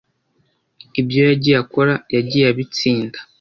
[0.99, 3.17] ibyo yagiye akora yagiye abitsinda